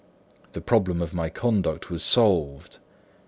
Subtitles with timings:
[0.53, 2.79] The problem of my conduct was solved.